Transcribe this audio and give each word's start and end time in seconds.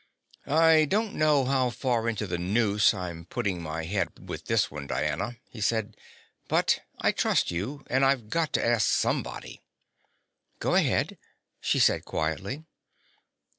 "I 0.47 0.85
don't 0.85 1.13
know 1.13 1.45
how 1.45 1.69
far 1.69 2.09
into 2.09 2.25
the 2.25 2.39
noose 2.39 2.91
I'm 2.91 3.23
putting 3.25 3.61
my 3.61 3.83
head 3.83 4.27
with 4.27 4.45
this 4.45 4.71
one, 4.71 4.87
Diana," 4.87 5.37
he 5.47 5.61
said. 5.61 5.95
"But 6.47 6.79
I 6.99 7.11
trust 7.11 7.51
you 7.51 7.83
and 7.85 8.03
I've 8.03 8.27
got 8.31 8.51
to 8.53 8.65
ask 8.65 8.87
somebody." 8.89 9.61
"Go 10.57 10.73
ahead," 10.73 11.19
she 11.59 11.77
said 11.77 12.03
quietly. 12.03 12.63